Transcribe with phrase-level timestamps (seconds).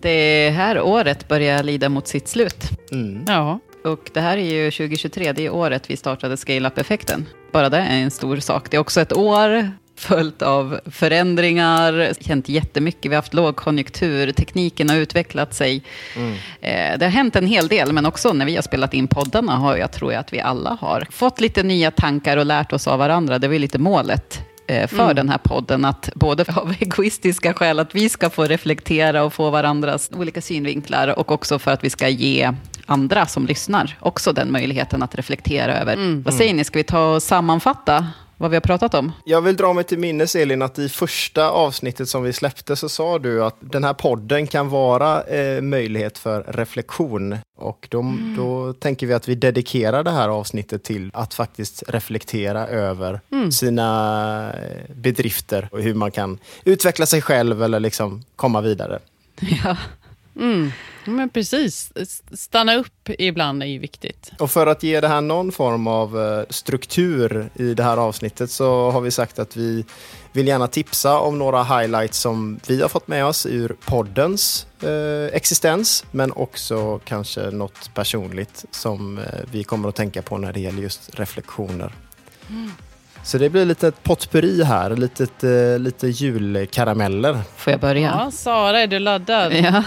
[0.00, 2.64] Det här året börjar lida mot sitt slut.
[2.92, 3.24] Mm.
[3.26, 3.58] Ja.
[3.84, 7.26] Och det här är ju 2023, det är året vi startade Scale-up-effekten.
[7.52, 8.70] Bara det är en stor sak.
[8.70, 13.04] Det är också ett år följt av förändringar, känt jättemycket.
[13.04, 15.82] Vi har haft lågkonjunktur, tekniken har utvecklat sig.
[16.60, 19.56] Eh, det har hänt en hel del, men också när vi har spelat in poddarna
[19.56, 22.86] har jag, tror jag att vi alla har fått lite nya tankar och lärt oss
[22.86, 23.38] av varandra.
[23.38, 27.78] Det var ju lite målet eh, för den här podden, att både av egoistiska skäl,
[27.78, 31.90] att vi ska få reflektera och få varandras olika synvinklar, och också för att vi
[31.90, 32.52] ska ge
[32.86, 36.22] andra som lyssnar också den möjligheten att reflektera över.
[36.24, 38.06] Vad säger ni, ska vi ta och sammanfatta
[38.38, 39.12] vad vi har pratat om?
[39.24, 42.88] Jag vill dra mig till minnes Elin att i första avsnittet som vi släppte så
[42.88, 47.36] sa du att den här podden kan vara eh, möjlighet för reflektion.
[47.58, 52.66] Och då, då tänker vi att vi dedikerar det här avsnittet till att faktiskt reflektera
[52.66, 58.98] över sina eh, bedrifter och hur man kan utveckla sig själv eller liksom komma vidare.
[59.64, 59.76] Ja.
[60.38, 60.72] Mm.
[61.04, 61.92] Men precis.
[62.32, 64.32] Stanna upp ibland är ju viktigt.
[64.38, 68.50] Och för att ge det här någon form av eh, struktur i det här avsnittet
[68.50, 69.84] så har vi sagt att vi
[70.32, 75.36] vill gärna tipsa om några highlights som vi har fått med oss ur poddens eh,
[75.36, 80.60] existens, men också kanske något personligt som eh, vi kommer att tänka på när det
[80.60, 81.92] gäller just reflektioner.
[83.28, 87.38] Så det blir lite ett potpurri här, lite, eh, lite julkarameller.
[87.56, 88.00] Får jag börja?
[88.00, 89.52] Ja, Sara, är du laddad?
[89.52, 89.82] Ja.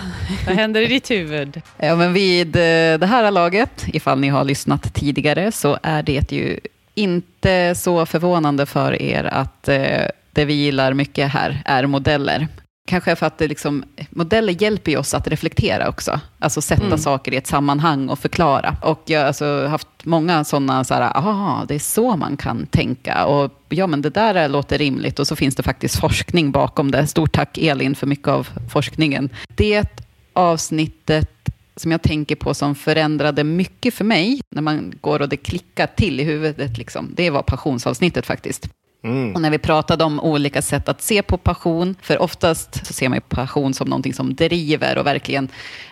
[0.47, 1.62] Vad händer i ditt huvud?
[1.78, 6.31] Ja, men vid eh, det här laget, ifall ni har lyssnat tidigare, så är det
[6.31, 6.59] ju
[6.95, 12.47] inte så förvånande för er att eh, det vi gillar mycket här är modeller.
[12.92, 16.20] Kanske för att liksom, modeller hjälper oss att reflektera också.
[16.39, 16.97] Alltså sätta Mm.
[16.97, 18.75] saker i ett sammanhang och förklara.
[18.81, 22.66] Och jag har alltså haft många sådana, så här, aha, det är så man kan
[22.66, 23.25] tänka.
[23.25, 25.19] Och ja, men det där låter rimligt.
[25.19, 27.08] Och så finns det faktiskt forskning bakom det.
[27.08, 29.30] Stort tack Elin för mycket av forskningen.
[29.56, 30.03] Det
[30.34, 35.38] avsnittet som jag tänker på som förändrade mycket för mig, när man går och det
[35.38, 38.69] klickar till i huvudet, liksom, det var passionsavsnittet faktiskt.
[39.03, 39.35] Mm.
[39.35, 43.09] Och när vi pratade om olika sätt att se på passion, för oftast så ser
[43.09, 45.50] man ju passion som någonting som driver och verkligen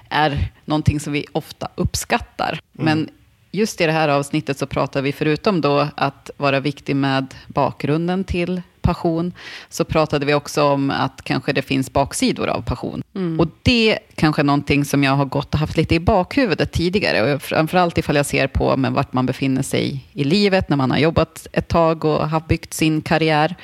[0.10, 2.60] är någonting som vi ofta uppskattar.
[2.72, 3.10] Men
[3.52, 8.24] just i det här avsnittet så pratar vi förutom då att vara viktig med bakgrunden
[8.24, 9.34] till passion,
[9.70, 13.02] så pratade vi också om att kanske det finns baksidor av passion.
[13.40, 17.34] Och det kanske är någonting som jag har gått och haft lite i bakhuvudet tidigare.
[17.34, 20.92] Och framförallt ifall jag ser på men vart man befinner sig i livet, när man
[20.92, 23.56] har jobbat ett tag och har byggt sin karriär.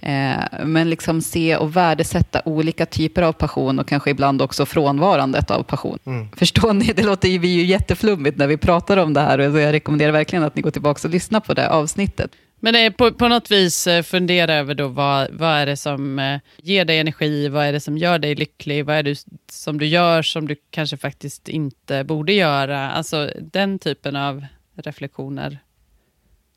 [0.00, 5.50] Eh, men liksom se och värdesätta olika typer av passion och kanske ibland också frånvarandet
[5.50, 5.98] av passion.
[6.36, 6.92] Förstår ni?
[6.96, 9.38] Det låter ju, vi ju jätteflummigt när vi pratar om det här.
[9.38, 12.30] Och jag rekommenderar verkligen att ni går tillbaka och lyssnar på det avsnittet.
[12.64, 16.18] Men eh, på, på något vis eh, fundera över då vad, vad är det som
[16.18, 19.78] eh, ger dig energi, vad är det som gör dig lycklig, vad är det som
[19.78, 22.90] du gör som du kanske faktiskt inte borde göra.
[22.90, 25.58] Alltså den typen av reflektioner.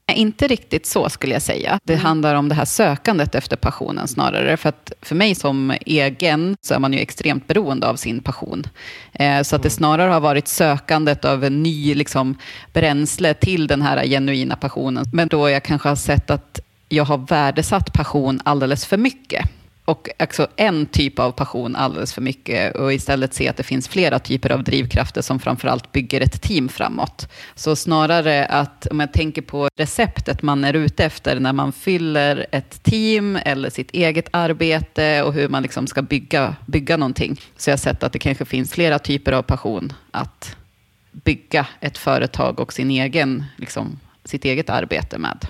[0.08, 1.80] Nej, Inte riktigt så skulle jag säga.
[1.84, 4.58] Det handlar om det här sökandet efter passionen snarare.
[4.58, 8.64] För att för mig som egen så är man ju extremt beroende av sin passion.
[9.14, 12.38] Eh, så att det snarare har varit sökandet av en ny liksom,
[12.74, 15.06] bränsle till den här genuina passionen.
[15.14, 16.60] Men då jag kanske har sett att
[16.90, 19.50] jag har värdesatt passion alldeles för mycket.
[19.88, 23.88] Och också en typ av passion alldeles för mycket och istället se att det finns
[23.88, 27.28] flera typer av drivkrafter som framförallt bygger ett team framåt.
[27.56, 32.46] Så snarare att om jag tänker på receptet man är ute efter när man fyller
[32.52, 37.42] ett team eller sitt eget arbete och hur man liksom ska bygga, bygga någonting.
[37.58, 40.56] Så jag har sett att det kanske finns flera typer av passion att
[41.12, 45.48] bygga ett företag och sin egen, liksom, sitt eget arbete med.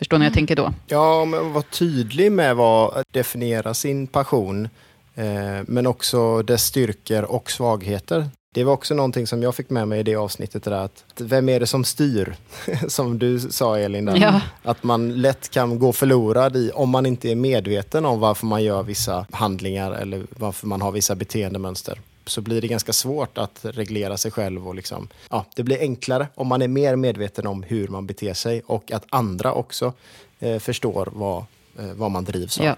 [0.00, 0.72] Förstår ni vad jag tänker då?
[0.86, 4.68] Ja, men var tydlig med vad definiera sin passion,
[5.14, 5.24] eh,
[5.66, 8.30] men också dess styrkor och svagheter.
[8.54, 11.48] Det var också någonting som jag fick med mig i det avsnittet, där att vem
[11.48, 12.34] är det som styr?
[12.88, 14.16] som du sa Elin, där.
[14.16, 14.40] Ja.
[14.62, 18.64] att man lätt kan gå förlorad i om man inte är medveten om varför man
[18.64, 21.98] gör vissa handlingar eller varför man har vissa beteendemönster
[22.30, 24.68] så blir det ganska svårt att reglera sig själv.
[24.68, 28.34] Och liksom, ja, det blir enklare om man är mer medveten om hur man beter
[28.34, 29.92] sig och att andra också
[30.38, 31.44] eh, förstår vad,
[31.78, 32.66] eh, vad man drivs av.
[32.66, 32.76] Ja.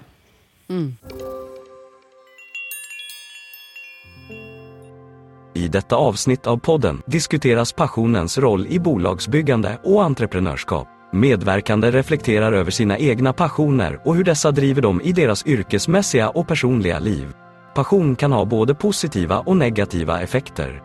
[5.54, 10.88] I detta avsnitt av podden diskuteras passionens roll i bolagsbyggande och entreprenörskap.
[11.12, 16.49] Medverkande reflekterar över sina egna passioner och hur dessa driver dem i deras yrkesmässiga och
[16.49, 17.32] personliga liv.
[17.74, 20.82] Passion kan ha både positiva och negativa effekter.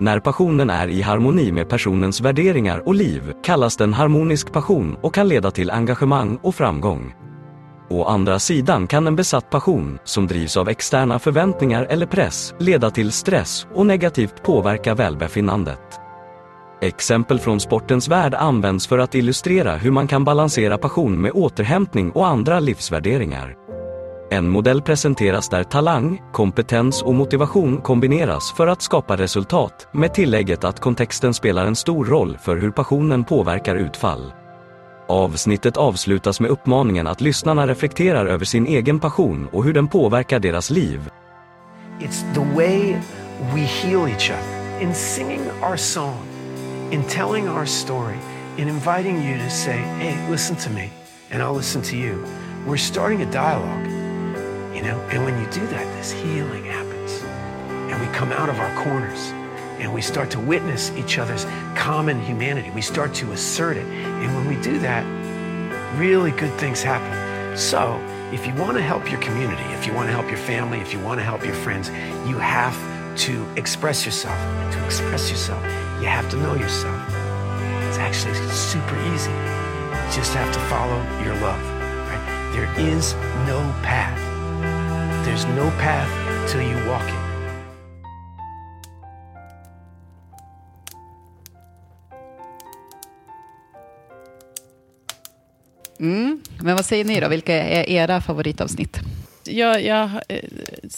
[0.00, 5.14] När passionen är i harmoni med personens värderingar och liv kallas den harmonisk passion och
[5.14, 7.14] kan leda till engagemang och framgång.
[7.90, 12.90] Å andra sidan kan en besatt passion, som drivs av externa förväntningar eller press, leda
[12.90, 16.00] till stress och negativt påverka välbefinnandet.
[16.80, 22.10] Exempel från sportens värld används för att illustrera hur man kan balansera passion med återhämtning
[22.10, 23.54] och andra livsvärderingar.
[24.30, 30.64] En modell presenteras där talang, kompetens och motivation kombineras för att skapa resultat, med tillägget
[30.64, 34.32] att kontexten spelar en stor roll för hur passionen påverkar utfall.
[35.08, 40.40] Avsnittet avslutas med uppmaningen att lyssnarna reflekterar över sin egen passion och hur den påverkar
[40.40, 41.10] deras liv.
[42.00, 42.96] It's the way
[43.54, 46.18] we heal each other in singing our song,
[46.90, 48.18] in telling our story,
[48.56, 50.90] in inviting you to say, hey, listen to me,
[51.30, 52.24] and I'll listen to you.
[52.66, 53.97] We're starting a dialogue,
[54.78, 57.20] you know, and when you do that, this healing happens.
[57.90, 59.18] And we come out of our corners
[59.80, 62.70] and we start to witness each other's common humanity.
[62.70, 63.86] We start to assert it.
[63.86, 65.02] And when we do that,
[65.98, 67.58] really good things happen.
[67.58, 68.00] So,
[68.32, 70.92] if you want to help your community, if you want to help your family, if
[70.92, 71.88] you want to help your friends,
[72.28, 72.76] you have
[73.22, 74.38] to express yourself.
[74.38, 75.60] And to express yourself,
[76.00, 77.02] you have to know yourself.
[77.88, 79.32] It's actually super easy.
[79.32, 81.60] You just have to follow your love.
[82.06, 82.50] Right?
[82.52, 83.14] There is
[83.44, 84.27] no path.
[85.28, 86.10] There's no path
[86.50, 87.14] till you walk it.
[96.00, 96.42] Mm.
[96.60, 97.28] Men vad säger ni då?
[97.28, 99.00] Vilka är era favoritavsnitt?
[99.44, 100.44] Jag, jag eh,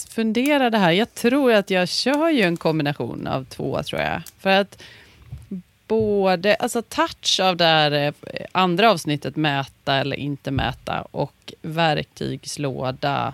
[0.09, 0.91] funderade här.
[0.91, 4.21] Jag tror att jag kör ju en kombination av två, tror jag.
[4.39, 4.83] För att
[5.87, 8.11] både, alltså touch av det här eh,
[8.51, 13.33] andra avsnittet, mäta eller inte mäta, och verktygslåda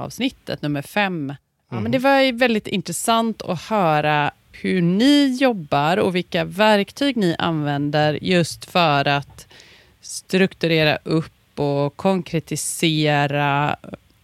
[0.00, 1.34] avsnittet, nummer fem.
[1.70, 7.36] Ja, men det var väldigt intressant att höra hur ni jobbar och vilka verktyg ni
[7.38, 9.46] använder just för att
[10.00, 13.76] strukturera upp och konkretisera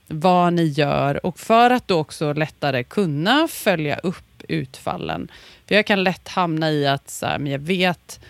[0.07, 5.31] vad ni gör och för att då också lättare kunna följa upp utfallen.
[5.67, 8.21] För jag kan lätt hamna i att så här, men jag vet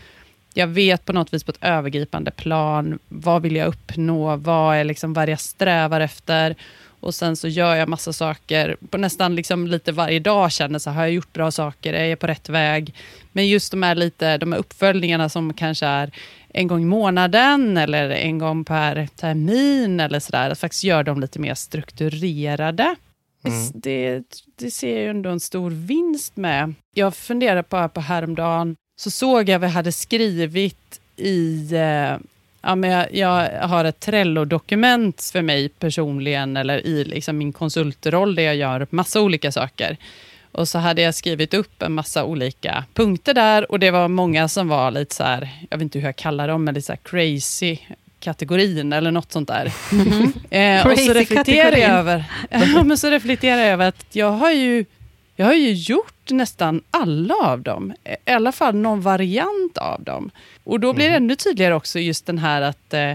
[0.54, 4.84] jag vet på något vis på ett övergripande plan, vad vill jag uppnå, vad är
[4.84, 6.54] liksom vad jag strävar efter
[7.00, 10.90] och sen så gör jag massa saker, på nästan liksom lite varje dag känner så
[10.90, 12.94] här, har jag gjort bra saker, är jag på rätt väg?
[13.32, 16.10] Men just de här, lite, de här uppföljningarna som kanske är
[16.48, 21.20] en gång i månaden eller en gång per termin eller sådär, att faktiskt göra dem
[21.20, 22.96] lite mer strukturerade.
[23.44, 23.70] Mm.
[23.74, 24.22] Det,
[24.58, 26.74] det ser jag ändå en stor vinst med.
[26.94, 32.16] Jag funderade på, på häromdagen, så såg jag vad jag hade skrivit i eh,
[32.68, 38.34] ja, men jag, jag, har ett Trello-dokument för mig personligen, eller i liksom min konsultroll,
[38.34, 39.96] där jag gör massa olika saker.
[40.52, 44.48] Och så hade jag skrivit upp en massa olika punkter där och det var många
[44.48, 46.96] som var lite så här, jag vet inte hur jag kallar dem, men lite så
[46.96, 47.78] crazy
[48.20, 49.72] kategorin eller något sånt där.
[49.92, 50.80] Mm -hmm.
[50.80, 54.50] eh, och så reflekterar jag över, ja, men så reflekterar jag över att jag har
[54.50, 54.84] ju
[55.40, 57.94] jag har ju gjort nästan alla av dem,
[58.26, 60.30] i alla fall någon variant av dem.
[60.64, 61.22] Och då blir det mm.
[61.22, 63.12] ännu tydligare också just den här att, eh,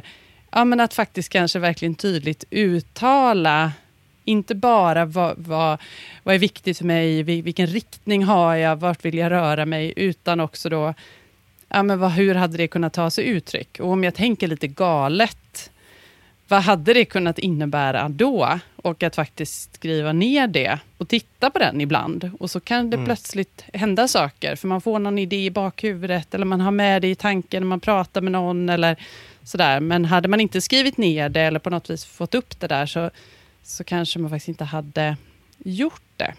[0.51, 3.71] ja, men att faktiskt kanske verkligen tydligt uttala
[4.25, 5.81] inte bara vad, vad,
[6.23, 10.39] vad är viktigt för mig, vilken riktning har jag, vart vill jag röra mig, utan
[10.39, 10.93] också då,
[11.69, 13.79] ja, men vad, hur hade det kunnat ta sig uttryck?
[13.79, 15.71] Och om jag tänker lite galet,
[16.47, 18.59] vad hade det kunnat innebära då?
[18.83, 22.31] Och att faktiskt skriva ner det och titta på den ibland.
[22.39, 23.05] Och så kan det mm.
[23.05, 27.07] plötsligt hända saker, för man får någon idé i bakhuvudet, eller man har med det
[27.07, 28.95] i tanken när man pratar med någon, eller
[29.43, 29.79] sådär.
[29.79, 32.85] Men hade man inte skrivit ner det, eller på något vis fått upp det där,
[32.85, 33.11] så
[33.63, 35.17] så kanske man faktiskt inte hade
[35.57, 36.33] gjort det.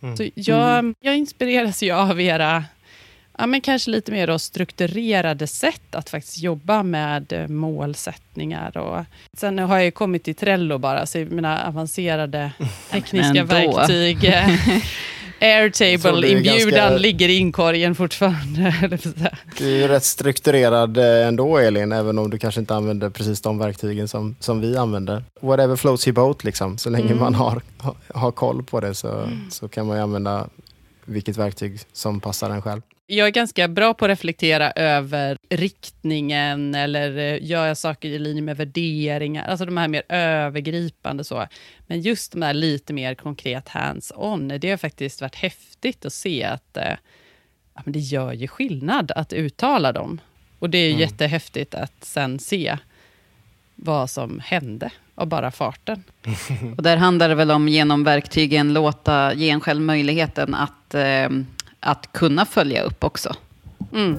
[0.00, 0.16] Mm.
[0.16, 0.94] Så jag, mm.
[1.00, 2.64] jag inspireras ju av era
[3.38, 8.76] ja, men kanske lite mer då strukturerade sätt att faktiskt jobba med eh, målsättningar.
[8.76, 9.04] Och,
[9.36, 12.52] sen har jag kommit till Trello bara, så mina avancerade
[12.90, 14.48] tekniska verktyg eh,
[15.40, 16.96] Airtable-inbjudan ganska...
[16.98, 18.74] ligger i inkorgen fortfarande.
[19.58, 23.58] du är rätt strukturerad eh, ändå Elin, även om du kanske inte använder precis de
[23.58, 25.24] verktygen som, som vi använder.
[25.40, 26.78] Whatever floats your boat, liksom.
[26.78, 27.18] så länge mm.
[27.18, 27.62] man har,
[28.14, 29.50] har koll på det så, mm.
[29.50, 30.48] så kan man använda
[31.04, 32.82] vilket verktyg som passar en själv.
[33.10, 38.18] Jag är ganska bra på att reflektera över riktningen eller eh, gör jag saker i
[38.18, 41.46] linje med värderingar, alltså de här mer övergripande så.
[41.86, 46.44] Men just de här lite mer konkret hands-on, det har faktiskt varit häftigt att se
[46.44, 46.96] att eh,
[47.74, 50.20] ja, men det gör ju skillnad att uttala dem.
[50.58, 51.00] Och det är mm.
[51.00, 52.78] jättehäftigt att sen se
[53.74, 56.04] vad som hände av bara farten.
[56.76, 61.28] Och där handlar det väl om genom verktygen låta ge en själv möjligheten att, eh,
[61.88, 63.34] att kunna följa upp också.
[63.92, 64.18] Mm.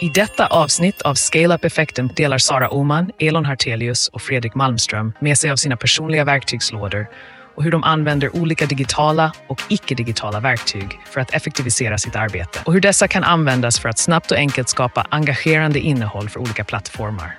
[0.00, 5.38] I detta avsnitt av Scale Up-effekten delar Sara Oman, Elon Hartelius och Fredrik Malmström med
[5.38, 7.06] sig av sina personliga verktygslådor
[7.54, 12.72] och hur de använder olika digitala och icke-digitala verktyg för att effektivisera sitt arbete och
[12.72, 17.38] hur dessa kan användas för att snabbt och enkelt skapa engagerande innehåll för olika plattformar.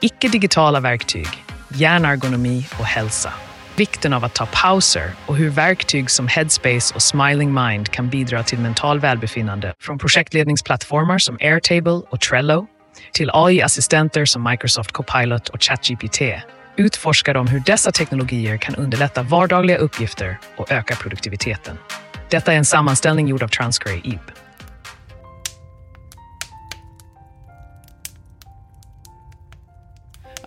[0.00, 1.28] Icke-digitala verktyg,
[1.68, 3.32] hjärnergonomi och hälsa.
[3.76, 8.42] Vikten av att ta pauser och hur verktyg som Headspace och Smiling Mind kan bidra
[8.42, 12.66] till mental välbefinnande från projektledningsplattformar som Airtable och Trello
[13.12, 16.20] till AI-assistenter som Microsoft Copilot och ChatGPT
[16.76, 21.78] utforskar de hur dessa teknologier kan underlätta vardagliga uppgifter och öka produktiviteten.
[22.30, 24.45] Detta är en sammanställning gjord av Transcray EAP.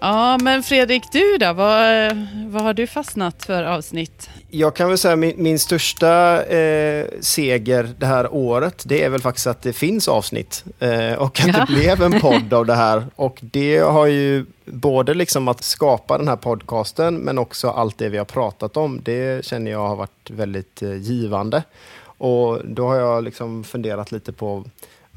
[0.02, 1.54] Ja, men Fredrik, du då?
[1.54, 4.30] Vad, vad har du fastnat för avsnitt?
[4.50, 9.22] Jag kan väl säga min, min största eh, seger det här året, det är väl
[9.22, 10.64] faktiskt att det finns avsnitt.
[10.80, 11.54] Eh, och att ja.
[11.54, 13.06] det blev en podd av det här.
[13.16, 18.10] Och det har ju både liksom att skapa den här podcasten, men också allt det
[18.10, 19.02] vi har pratat om.
[19.04, 21.64] Det känner jag har varit väldigt eh, givande.
[22.02, 24.64] Och då har jag liksom funderat lite på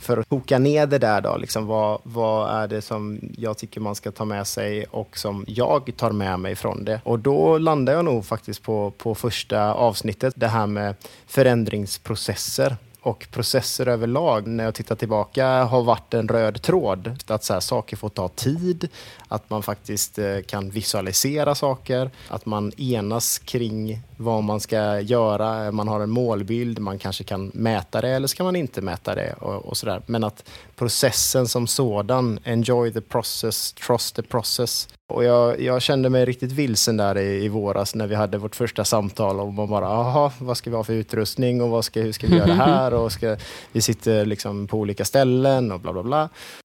[0.02, 3.80] för att koka ner det där då, liksom vad, vad är det som jag tycker
[3.80, 7.00] man ska ta med sig och som jag tar med mig från det?
[7.04, 10.94] Och då landar jag nog faktiskt på, på första avsnittet, det här med
[11.26, 17.18] förändringsprocesser och processer överlag, när jag tittar tillbaka, har varit en röd tråd.
[17.26, 18.88] Att så här, saker får ta tid,
[19.28, 25.72] att man faktiskt eh, kan visualisera saker, att man enas kring vad man ska göra.
[25.72, 29.32] Man har en målbild, man kanske kan mäta det eller ska man inte mäta det
[29.32, 30.02] och, och sådär.
[30.06, 30.44] Men att
[30.76, 34.88] processen som sådan, enjoy the process, trust the process.
[35.12, 38.56] Och jag, jag kände mig riktigt vilsen där i, i våras när vi hade vårt
[38.56, 42.00] första samtal och man bara, jaha, vad ska vi ha för utrustning och vad ska,
[42.00, 42.94] hur ska vi göra det här?
[42.94, 43.36] Och ska,
[43.72, 46.28] vi sitter liksom på olika ställen och bla bla bla.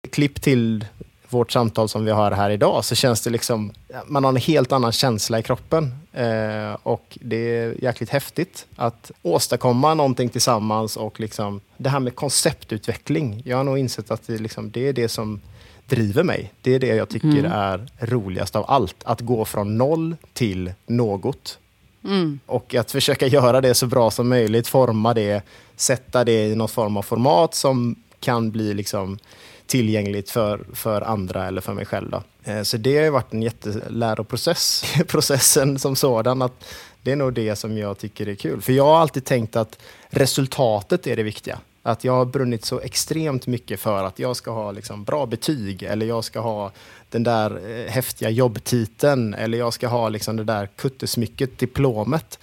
[0.09, 0.85] Klipp till
[1.29, 3.71] vårt samtal som vi har här idag så känns det liksom,
[4.05, 5.95] man har en helt annan känsla i kroppen.
[6.13, 12.15] Eh, och det är jäkligt häftigt att åstadkomma någonting tillsammans och liksom det här med
[12.15, 13.41] konceptutveckling.
[13.45, 15.41] Jag har nog insett att det, liksom, det är det som
[15.87, 16.53] driver mig.
[16.61, 17.51] Det är det jag tycker mm.
[17.51, 18.95] är roligast av allt.
[19.03, 21.59] Att gå från noll till något.
[22.03, 22.39] Mm.
[22.45, 25.43] Och att försöka göra det så bra som möjligt, forma det,
[25.75, 29.17] sätta det i någon form av format som kan bli liksom
[29.65, 32.09] tillgängligt för, för andra eller för mig själv.
[32.09, 32.23] Då.
[32.43, 36.41] Eh, så det har varit en jätteläroprocess, processen som sådan.
[36.41, 36.65] Att
[37.01, 38.61] det är nog det som jag tycker är kul.
[38.61, 41.59] För jag har alltid tänkt att resultatet är det viktiga.
[41.85, 45.83] Att jag har brunnit så extremt mycket för att jag ska ha liksom bra betyg
[45.83, 46.71] eller jag ska ha
[47.09, 52.39] den där eh, häftiga jobbtiteln eller jag ska ha liksom det där kuttesmycket, diplomet.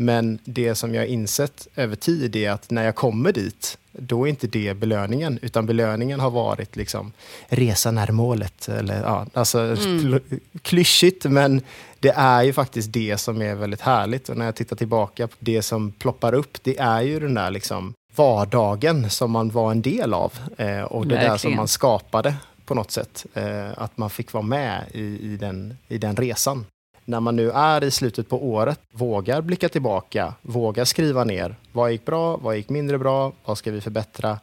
[0.00, 4.26] Men det som jag har insett över tid är att när jag kommer dit, då
[4.26, 7.12] är inte det belöningen, utan belöningen har varit liksom
[7.48, 8.68] resan är målet.
[8.68, 10.20] Eller, ja, alltså, mm.
[10.62, 11.62] Klyschigt, men
[12.00, 14.28] det är ju faktiskt det som är väldigt härligt.
[14.28, 17.50] Och när jag tittar tillbaka på det som ploppar upp, det är ju den där
[17.50, 20.32] liksom vardagen som man var en del av.
[20.56, 21.32] Eh, och det Verkligen.
[21.32, 22.34] där som man skapade
[22.64, 23.26] på något sätt.
[23.34, 26.66] Eh, att man fick vara med i, i, den, i den resan
[27.08, 31.92] när man nu är i slutet på året vågar blicka tillbaka, vågar skriva ner vad
[31.92, 34.38] gick bra, vad gick mindre bra, vad ska vi förbättra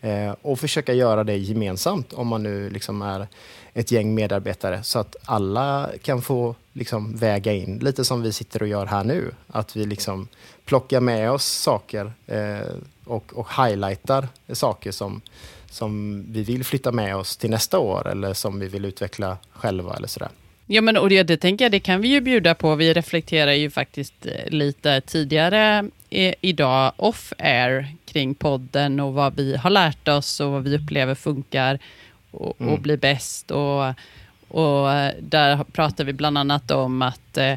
[0.00, 3.26] eh, och försöka göra det gemensamt om man nu liksom är
[3.74, 8.62] ett gäng medarbetare så att alla kan få liksom väga in, lite som vi sitter
[8.62, 9.30] och gör här nu.
[9.46, 10.28] Att vi liksom
[10.64, 12.68] plockar med oss saker eh,
[13.04, 15.20] och, och highlightar saker som,
[15.70, 19.96] som vi vill flytta med oss till nästa år eller som vi vill utveckla själva
[19.96, 20.30] eller sådär.
[20.66, 22.74] Ja, men och det, det tänker jag, det kan vi ju bjuda på.
[22.74, 29.56] Vi reflekterar ju faktiskt eh, lite tidigare i, idag off-air kring podden och vad vi
[29.56, 31.78] har lärt oss och vad vi upplever funkar
[32.32, 32.72] och, mm.
[32.72, 33.50] och blir bäst.
[33.50, 33.84] Och,
[34.48, 34.88] och
[35.20, 37.54] där pratar vi bland annat om att eh,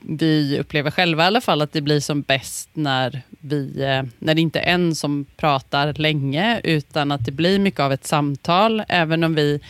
[0.00, 4.34] vi upplever själva i alla fall att det blir som bäst när, vi, eh, när
[4.34, 8.82] det inte är en som pratar länge, utan att det blir mycket av ett samtal,
[8.88, 9.60] även om vi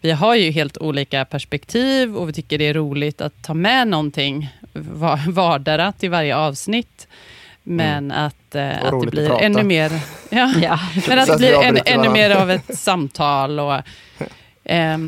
[0.00, 3.88] vi har ju helt olika perspektiv och vi tycker det är roligt att ta med
[3.88, 4.48] någonting
[5.28, 7.08] vardera till varje avsnitt.
[7.68, 8.26] Men mm.
[8.26, 9.90] att, eh, att det blir ännu mer,
[10.30, 10.80] ja, ja.
[11.08, 13.60] Men att det blir en, ännu mer av ett samtal.
[13.60, 13.74] Och,
[14.64, 14.98] eh,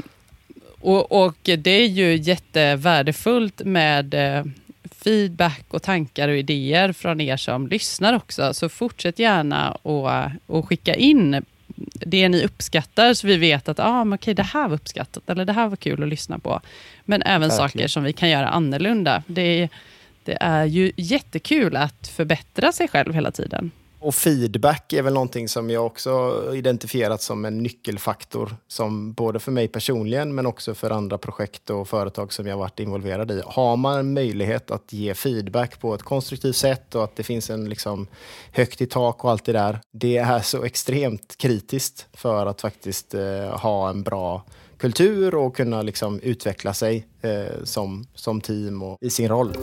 [0.80, 4.44] och, och, det är ju jättevärdefullt med eh,
[5.04, 8.54] feedback och tankar och idéer från er som lyssnar också.
[8.54, 9.76] Så fortsätt gärna
[10.46, 11.44] att skicka in
[11.92, 15.44] det ni uppskattar, så vi vet att ah, men okej, det här var uppskattat, eller
[15.44, 16.60] det här var kul att lyssna på.
[17.04, 17.68] Men även Verkligen.
[17.68, 19.22] saker som vi kan göra annorlunda.
[19.26, 19.68] Det,
[20.24, 23.70] det är ju jättekul att förbättra sig själv hela tiden.
[24.00, 29.52] Och feedback är väl någonting som jag också identifierat som en nyckelfaktor, som både för
[29.52, 33.42] mig personligen men också för andra projekt och företag som jag varit involverad i.
[33.46, 37.68] Har man möjlighet att ge feedback på ett konstruktivt sätt och att det finns en
[37.68, 38.06] liksom
[38.52, 43.14] högt i tak och allt det där, det är så extremt kritiskt för att faktiskt
[43.14, 44.44] eh, ha en bra
[44.78, 49.56] kultur och kunna liksom utveckla sig eh, som, som team och i sin roll.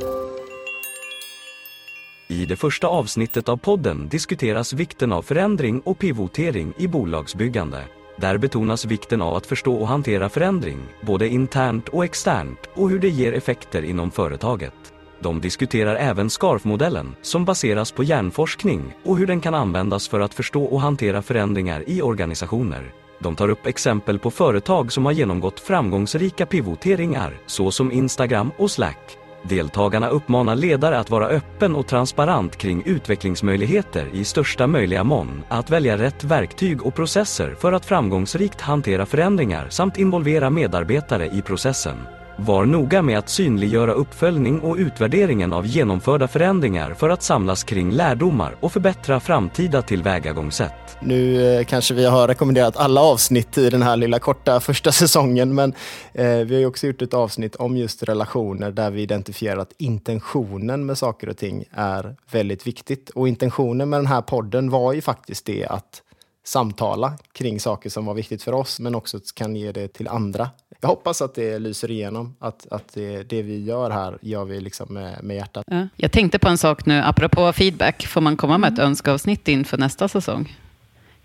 [2.37, 7.83] I det första avsnittet av podden diskuteras vikten av förändring och pivotering i bolagsbyggande.
[8.17, 12.99] Där betonas vikten av att förstå och hantera förändring, både internt och externt, och hur
[12.99, 14.73] det ger effekter inom företaget.
[15.19, 20.33] De diskuterar även SCARF-modellen, som baseras på hjärnforskning, och hur den kan användas för att
[20.33, 22.93] förstå och hantera förändringar i organisationer.
[23.19, 29.16] De tar upp exempel på företag som har genomgått framgångsrika pivoteringar, såsom Instagram och Slack.
[29.49, 35.69] Deltagarna uppmanar ledare att vara öppen och transparent kring utvecklingsmöjligheter i största möjliga mån, att
[35.69, 41.97] välja rätt verktyg och processer för att framgångsrikt hantera förändringar samt involvera medarbetare i processen.
[42.39, 47.91] Var noga med att synliggöra uppföljning och utvärderingen av genomförda förändringar för att samlas kring
[47.91, 50.97] lärdomar och förbättra framtida tillvägagångssätt.
[50.99, 55.55] Nu eh, kanske vi har rekommenderat alla avsnitt i den här lilla korta första säsongen,
[55.55, 55.73] men
[56.13, 59.73] eh, vi har ju också gjort ett avsnitt om just relationer där vi identifierar att
[59.77, 63.09] intentionen med saker och ting är väldigt viktigt.
[63.09, 66.01] Och intentionen med den här podden var ju faktiskt det att
[66.47, 70.49] samtala kring saker som var viktigt för oss, men också kan ge det till andra.
[70.81, 74.61] Jag hoppas att det lyser igenom, att, att det, det vi gör här gör vi
[74.61, 75.63] liksom med, med hjärtat.
[75.67, 75.87] Ja.
[75.95, 78.07] Jag tänkte på en sak nu, apropå feedback.
[78.07, 80.57] Får man komma med ett önskeavsnitt inför nästa säsong?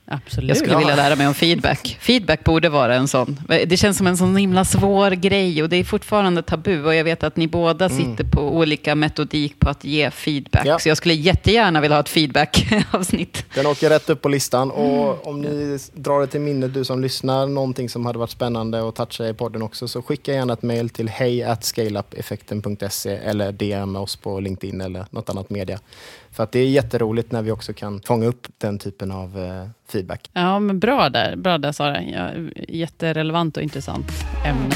[0.06, 0.48] Absolut.
[0.48, 1.98] Jag skulle vilja lära mig om feedback.
[2.00, 3.40] Feedback borde vara en sån.
[3.48, 6.84] Det känns som en sån himla svår grej och det är fortfarande tabu.
[6.84, 10.66] Och jag vet att ni båda sitter på olika metodik på att ge feedback.
[10.66, 10.78] Ja.
[10.78, 13.44] Så jag skulle jättegärna vilja ha ett feedback-avsnitt.
[13.54, 17.02] Den åker rätt upp på listan och om ni drar det till minnet, du som
[17.02, 20.62] lyssnar, någonting som hade varit spännande att toucha i podden också, så skicka gärna ett
[20.62, 25.78] mail till hej scaleupeffekten.se eller DM oss på LinkedIn eller något annat media.
[26.30, 29.68] För att det är jätteroligt när vi också kan fånga upp den typen av eh,
[29.92, 30.30] feedback.
[30.32, 32.02] Ja, men bra där, bra där Sara.
[32.02, 32.30] Ja,
[32.68, 34.06] jätterelevant och intressant
[34.44, 34.74] ämne.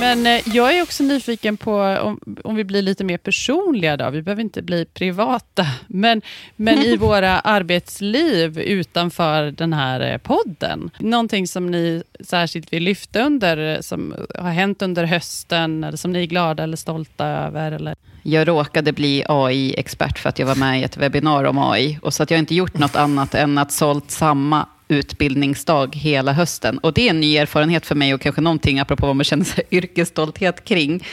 [0.00, 3.96] Men eh, jag är också nyfiken på om, om vi blir lite mer personliga.
[3.96, 4.10] Då.
[4.10, 6.22] Vi behöver inte bli privata, men,
[6.56, 10.90] men i våra arbetsliv utanför den här eh, podden.
[10.98, 16.12] Någonting som ni särskilt vill lyfta under, eh, som har hänt under hösten, eller som
[16.12, 17.72] ni är glada eller stolta över?
[17.72, 17.94] Eller?
[18.22, 21.98] Jag råkade bli AI-expert för att jag var med i ett webbinar om AI.
[22.02, 26.78] Och så att jag inte gjort något annat än att sålt samma utbildningsdag hela hösten.
[26.78, 29.44] Och det är en ny erfarenhet för mig och kanske någonting apropå vad man känner
[29.44, 31.06] sig yrkesstolthet kring.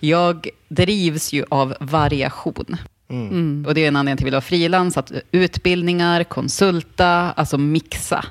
[0.00, 2.76] Jag drivs ju av variation.
[3.10, 3.64] Mm.
[3.68, 8.24] Och det är en anledning till att vara frilans, att utbildningar, konsulta, alltså mixa.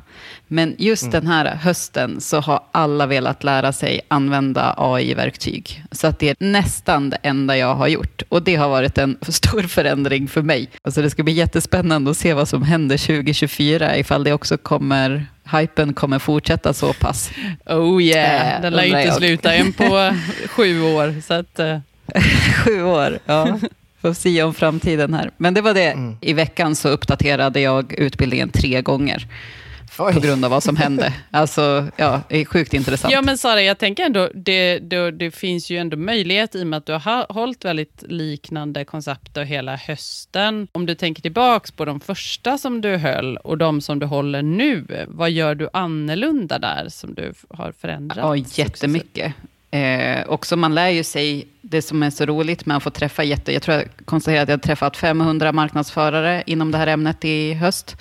[0.47, 5.83] Men just den här hösten så har alla velat lära sig använda AI-verktyg.
[5.91, 8.21] Så att det är nästan det enda jag har gjort.
[8.29, 10.69] Och det har varit en stor förändring för mig.
[10.81, 15.25] Alltså det ska bli jättespännande att se vad som händer 2024, ifall det också kommer
[15.51, 17.31] hypen kommer fortsätta så pass.
[17.65, 19.15] Oh yeah, Eh, den lär ju inte jag.
[19.15, 20.13] sluta än på
[20.47, 21.21] sju år.
[21.21, 21.79] Så att, eh,
[22.65, 23.59] Sju år, ja.
[24.01, 25.31] Får se om framtiden här.
[25.37, 26.15] Men det var det.
[26.21, 29.27] I veckan så uppdaterade jag utbildningen tre gånger
[29.99, 30.13] Oj.
[30.13, 31.13] på grund av vad som hände.
[31.31, 33.13] Alltså, ja, det är sjukt intressant.
[33.13, 36.67] Ja, men Sara, jag tänker ändå, det, det, det finns ju ändå möjlighet i och
[36.67, 40.67] med att du har ha- hållit väldigt liknande koncept hela hösten.
[40.71, 44.41] Om du tänker tillbaks på de första som du höll och de som du håller
[44.41, 48.17] nu, vad gör du annorlunda där som du har förändrat?
[48.39, 49.17] Ja, successivt?
[49.71, 53.23] Eh, också man lär ju sig det som är så roligt med att få träffa
[53.23, 53.53] jätte...
[53.53, 57.53] Jag tror jag konstaterade att jag har träffat 500 marknadsförare inom det här ämnet i
[57.53, 57.97] höst.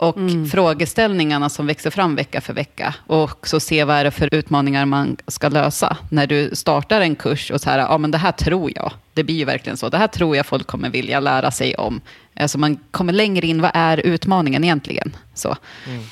[0.00, 0.16] Och
[0.50, 2.94] frågeställningarna som växer fram vecka för vecka.
[3.06, 5.96] Och också se vad är det för utmaningar man ska lösa.
[6.10, 8.92] När du startar en kurs och så här, ja men det här tror jag.
[9.14, 9.88] Det blir ju verkligen så.
[9.88, 12.00] Det här tror jag folk kommer vilja lära sig om.
[12.36, 15.16] Alltså man kommer längre in, vad är utmaningen egentligen?
[15.34, 15.56] Så.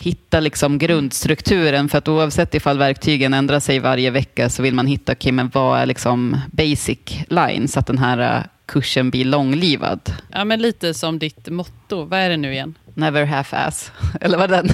[0.00, 4.86] Hitta liksom grundstrukturen, för att oavsett ifall verktygen ändrar sig varje vecka så vill man
[4.86, 6.98] hitta, okej men vad är liksom basic
[7.28, 10.00] line så att den här kursen blir långlivad.
[10.32, 12.04] Ja, men lite som ditt motto.
[12.04, 12.74] Vad är det nu igen?
[12.94, 13.92] Never half-ass.
[14.20, 14.68] Eller vad den?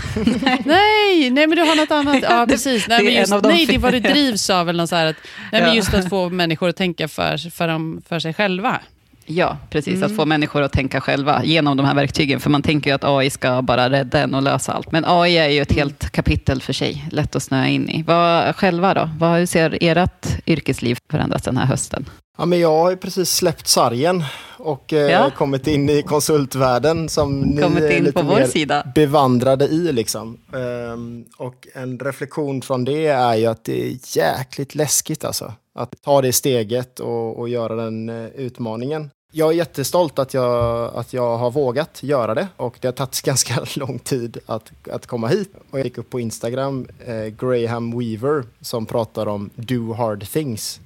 [0.65, 2.23] Nej, nej, men du har något annat.
[2.23, 2.89] Ja, precis.
[2.89, 4.69] Nej, men just, nej det är vad du drivs av.
[4.69, 5.17] Eller något så här att,
[5.53, 8.81] nej, men just att få människor att tänka för, för, dem, för sig själva.
[9.27, 10.03] Ja, precis.
[10.03, 12.41] Att få människor att tänka själva genom de här verktygen.
[12.41, 14.93] För man tänker ju att AI ska bara rädda en och lösa allt.
[14.93, 17.09] Men AI är ju ett helt kapitel för sig.
[17.11, 18.03] Lätt att snöa in i.
[18.03, 19.11] Vad själva då?
[19.19, 22.09] Vad, hur ser ert yrkesliv förändras den här hösten?
[22.39, 24.25] Ja, men jag har ju precis släppt sargen
[24.57, 25.31] och eh, Ja.
[25.37, 28.87] kommit in i konsultvärlden som ni Kommit är in lite på vår mer sida.
[28.95, 29.93] bevandrade i.
[29.93, 30.39] Liksom.
[30.55, 35.53] Ehm, och en reflektion från det är ju att det är jäkligt läskigt alltså.
[35.79, 39.11] Att ta det steget och, och göra den eh, utmaningen.
[39.37, 43.23] Jag är jättestolt att jag, att jag har vågat göra det och det har tagit
[43.25, 45.53] ganska lång tid att, att komma hit.
[45.71, 50.81] Och jag gick upp på Instagram, eh, Graham Weaver, som pratar om do hard things.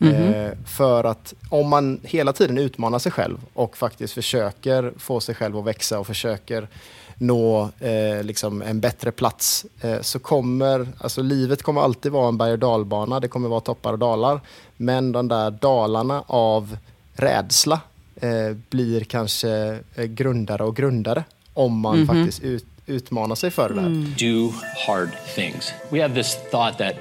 [0.00, 5.34] Eh, för att om man hela tiden utmanar sig själv och faktiskt försöker få sig
[5.34, 6.68] själv att växa och försöker
[7.14, 12.38] nå eh, liksom en bättre plats eh, så kommer, alltså livet kommer alltid vara en
[12.38, 14.40] berg och dalbana, det kommer vara toppar och dalar.
[14.76, 16.76] Men de där dalarna av
[17.18, 17.80] rädsla
[18.20, 23.74] eh, blir kanske eh, grundare och grundare om man faktiskt ut, utmanar sig för det
[23.74, 23.88] där.
[24.18, 24.52] do
[24.86, 25.72] hard things.
[25.90, 26.94] We have this thought that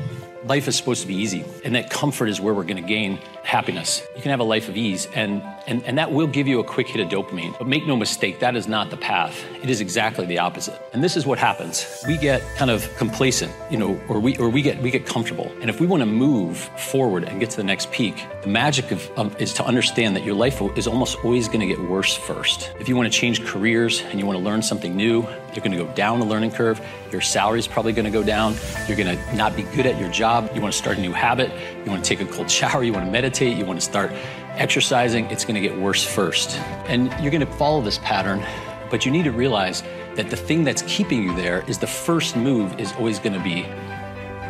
[0.50, 3.18] life is supposed to be easy and that comfort is where we're going to gain
[3.48, 4.06] happiness.
[4.14, 6.66] You can have a life of ease and, and, and that will give you a
[6.66, 7.58] quick hit of dopamine.
[7.58, 9.42] But make no mistake, that is not the path.
[9.64, 10.78] It is exactly the opposite.
[10.92, 12.04] And this is what happens.
[12.06, 15.50] We get kind of complacent, you know, or we, or we, get, we get comfortable.
[15.62, 18.92] And if we want to move forward and get to the next peak, the magic
[18.92, 22.16] of, um, is to understand that your life is almost always going to get worse
[22.16, 22.74] first.
[22.82, 25.72] If you want to change careers and you want to learn something new, you're going
[25.72, 26.86] to go down the learning curve.
[27.12, 28.56] Your salary is probably going to go down.
[28.88, 30.52] You're going to not be good at your job.
[30.54, 31.52] You want to start a new habit.
[31.86, 32.84] You want to take a cold shower.
[32.84, 33.37] You want to meditate.
[33.46, 34.12] You want to start
[34.56, 35.26] exercising.
[35.26, 36.58] It's going to get worse first.
[36.88, 38.44] And you're going to follow this pattern,
[38.90, 39.84] but you need to realize
[40.16, 43.44] that the thing that's keeping you there is the first move is always going to
[43.44, 43.66] be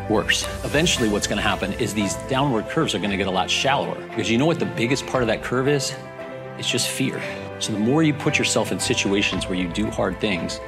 [0.10, 0.43] worse.
[0.63, 3.50] Eventually, what's going to happen is these downward curves are going to get a lot
[3.50, 5.93] shallower because you know what the biggest part of that curve is?
[6.58, 7.21] It's just fear.
[7.60, 10.60] So the more you put yourself in situations where you do hard things,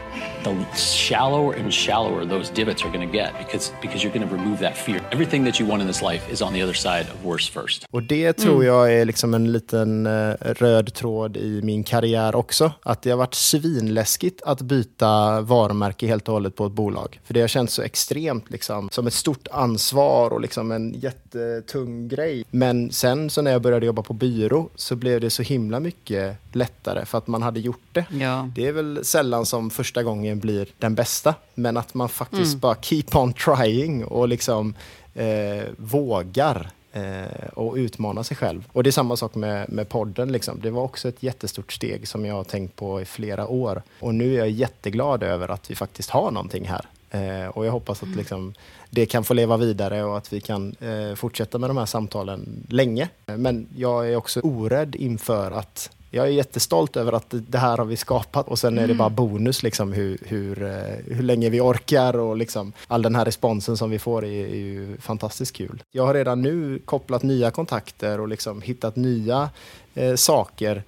[0.44, 4.36] the shallower and shallower those divots are going to get because because you're going to
[4.36, 5.02] remove that fear.
[5.12, 7.86] Everything that you want in this life is on the other side of worse first.
[7.92, 12.72] Och det tror jag är liksom en liten eh, röd tråd i min karriär också.
[12.84, 17.20] Att det har varit svinläskigt att byta varumärke helt och hållet på ett bolag.
[17.24, 22.08] För det har känts så extremt liksom, som ett stort ansvar och liksom en jättetung
[22.08, 22.46] grej.
[22.52, 26.38] Men sen så när jag började jobba på byrå så blev det så himla mycket
[26.52, 28.06] lättare för att man hade gjort det.
[28.12, 28.50] Ja.
[28.56, 32.76] Det är väl sällan som första gången blir den bästa, men att man faktiskt bara
[32.82, 34.74] keep on trying och liksom
[35.14, 38.64] eh, vågar eh, och utmana sig själv.
[38.72, 40.32] Och det är samma sak med, med podden.
[40.32, 40.60] Liksom.
[40.62, 43.82] Det var också ett jättestort steg som jag har tänkt på i flera år.
[44.00, 46.86] Och nu är jag jätteglad över att vi faktiskt har någonting här.
[47.12, 48.54] Eh, och jag hoppas att liksom,
[48.90, 52.66] det kan få leva vidare och att vi kan eh, fortsätta med de här samtalen
[52.70, 53.10] länge.
[53.26, 57.86] Men jag är också orädd inför att jag är jättestolt över att det- här har
[57.86, 61.60] vi skapat och sen är det bara bonus liksom hur, hur, eh, hur länge vi
[61.60, 65.84] orkar och liksom all den här responsen som vi får är, är ju fantastiskt kul.
[65.92, 69.50] Jag har redan nu kopplat nya kontakter och liksom hittat nya
[69.96, 70.84] eh, saker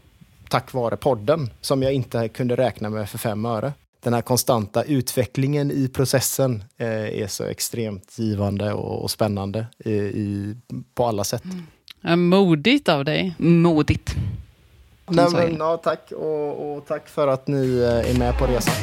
[0.49, 3.73] tack vare podden som jag inte kunde räkna med för fem öre.
[4.03, 6.88] Den här konstanta utvecklingen i processen eh,
[7.21, 10.55] är så extremt givande och, och spännande i, i,
[10.95, 11.43] på alla sätt.
[12.01, 13.36] Ja, modigt av dig.
[13.38, 14.15] Modigt.
[15.12, 18.76] Nej, men, ja, tack och, och tack för att ni eh, är med på resan.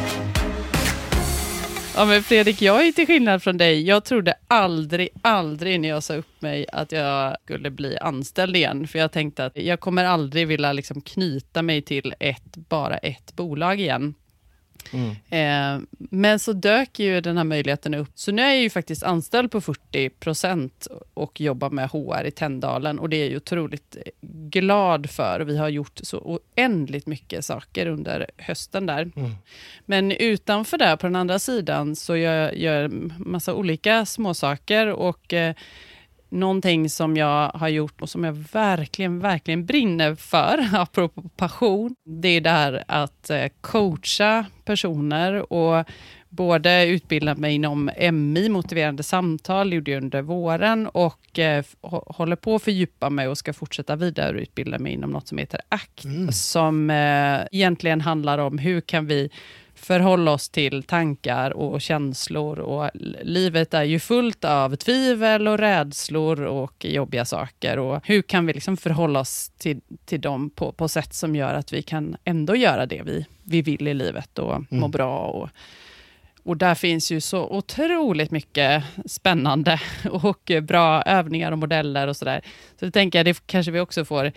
[1.97, 3.83] Ja, men Fredrik, jag är till skillnad från dig.
[3.83, 8.89] Jag trodde aldrig, aldrig när jag sa upp mig att jag skulle bli anställd igen.
[8.89, 13.37] För jag tänkte att jag kommer aldrig vilja liksom knyta mig till ett, bara ett
[13.37, 14.15] bolag igen.
[15.31, 18.11] Eh, men så dök ju den här möjligheten upp.
[18.15, 22.31] Så nu är jag ju faktiskt anställd på 40 procent och jobbar med HR i
[22.31, 23.97] Tänndalen och det är jag ju otroligt
[24.51, 25.41] glad för.
[25.41, 29.11] Vi har gjort så oändligt mycket saker under hösten där.
[29.87, 35.55] Men utanför det, på den andra sidan, så gör jag massa olika småsaker och eh,
[36.29, 42.29] någonting som jag har gjort och som jag verkligen, verkligen brinner för, apropå passion, det
[42.29, 45.85] är där att eh, coacha personer och
[46.29, 51.65] både utbilda mig inom MI, motiverande samtal, gjorde jag under våren och eh,
[52.07, 56.35] håller på att fördjupa mig och ska fortsätta vidareutbilda mig inom något som heter ACT,
[56.35, 59.31] som eh, egentligen handlar om hur kan vi
[59.79, 62.59] förhålla oss till tankar och känslor.
[62.59, 62.91] Och
[63.23, 67.79] livet är ju fullt av tvivel och rädslor och jobbiga saker.
[67.79, 71.55] Och hur kan vi liksom förhålla oss till, till dem på, på sätt som gör
[71.55, 75.19] att vi kan ändå göra det vi, vi vill i livet och må bra.
[75.19, 75.49] Och,
[76.43, 82.41] och där finns ju så otroligt mycket spännande och bra övningar och modeller och sådär.
[82.79, 84.33] Så det tänker jag, det kanske vi också får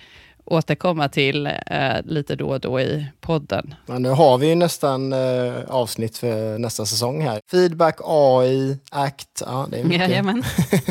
[0.45, 3.75] återkomma till eh, lite då och då i podden.
[3.85, 7.39] Men nu har vi ju nästan eh, avsnitt för nästa säsong här.
[7.51, 9.43] Feedback, AI, ACT.
[9.45, 10.09] Ja, det är mycket.
[10.09, 10.43] Jajamän.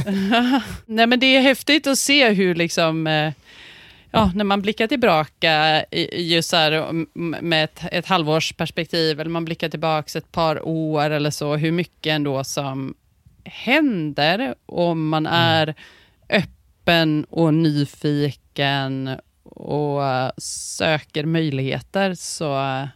[0.86, 3.32] Nej, men det är häftigt att se hur liksom, eh,
[4.10, 7.06] ja, när man blickar tillbaka just så här,
[7.42, 12.10] med ett, ett halvårsperspektiv, eller man blickar tillbaka ett par år eller så, hur mycket
[12.10, 12.94] ändå som
[13.44, 15.38] händer om man mm.
[15.38, 15.74] är
[16.28, 19.10] öppen och nyfiken
[19.60, 22.88] och söker möjligheter, så,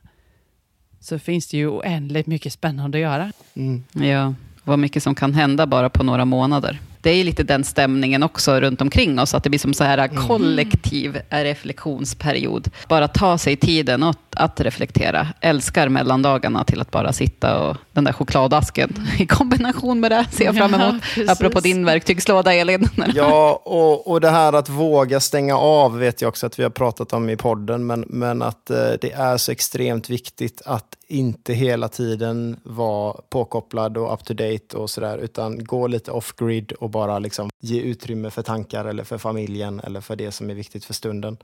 [1.00, 3.33] så finns det ju oändligt mycket spännande att göra.
[3.55, 3.85] Mm.
[3.92, 8.23] Ja, vad mycket som kan hända bara på några månader det är lite den stämningen
[8.23, 10.27] också runt omkring oss, att det blir som så här mm.
[10.27, 12.71] kollektiv reflektionsperiod.
[12.88, 15.29] Bara ta sig tiden att, att reflektera.
[15.40, 20.45] Älskar mellandagarna till att bara sitta och den där chokladasken i kombination med det ser
[20.45, 21.03] jag fram emot.
[21.17, 22.88] Ja, Apropå din verktygslåda, Elin.
[23.14, 26.71] Ja, och, och det här att våga stänga av vet jag också att vi har
[26.71, 31.53] pratat om i podden, men, men att eh, det är så extremt viktigt att inte
[31.53, 36.93] hela tiden vara påkopplad och up to date och sådär, utan gå lite off-grid och
[36.95, 40.85] bara liksom ge utrymme för tankar eller för familjen eller för det som är viktigt
[40.85, 41.37] för stunden.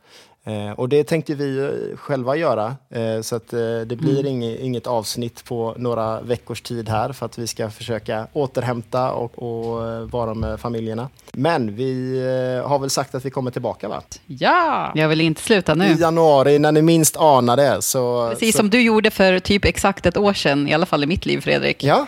[0.44, 4.26] Eh, och det tänkte vi själva göra, eh, så att eh, det blir mm.
[4.26, 9.38] inget, inget, avsnitt på några veckors tid här för att vi ska försöka återhämta och,
[9.38, 11.08] och eh, vara med familjerna.
[11.32, 14.02] Men vi eh, har väl sagt att vi kommer tillbaka va?
[14.26, 14.92] Ja!
[14.94, 15.86] Jag vill inte sluta nu.
[15.86, 17.82] I januari när ni minst anar det.
[17.82, 18.58] Så, Precis så...
[18.58, 21.40] som du gjorde för typ exakt ett år sedan, i alla fall i mitt liv
[21.40, 21.84] Fredrik.
[21.84, 22.06] Ja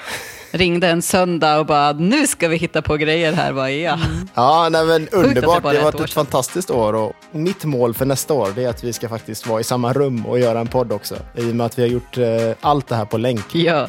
[0.52, 3.94] ringde en söndag och bara, nu ska vi hitta på grejer här, vad är jag?
[3.94, 4.28] Mm.
[4.34, 5.34] Ja, nej, men underbart.
[5.34, 8.68] Det, det har varit ett, ett fantastiskt år och mitt mål för nästa år är
[8.68, 11.16] att vi ska faktiskt vara i samma rum och göra en podd också.
[11.36, 12.26] I och med att vi har gjort eh,
[12.60, 13.54] allt det här på länk.
[13.54, 13.88] Ja.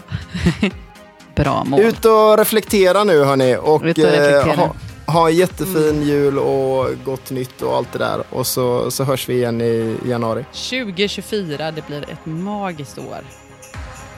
[1.35, 1.79] Bra mål.
[1.79, 3.57] Ut och reflektera nu hörni.
[3.57, 6.03] Och, och eh, ha, ha en jättefin mm.
[6.03, 8.23] jul och gott nytt och allt det där.
[8.29, 10.45] Och så, så hörs vi igen i januari.
[10.69, 13.19] 2024, det blir ett magiskt år.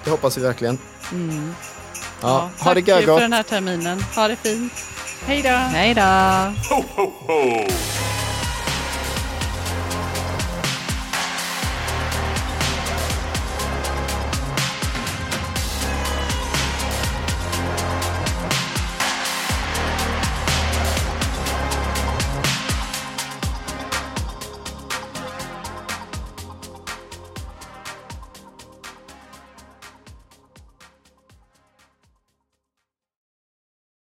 [0.03, 0.77] Det hoppas vi verkligen.
[1.11, 1.53] Mm.
[2.21, 3.05] Ja, ha det gött.
[3.05, 4.05] Tack för den här terminen.
[4.15, 4.73] Ha det fint.
[5.27, 5.49] Hej då.
[5.49, 6.01] Hej då.
[6.75, 7.67] Ho, ho, ho.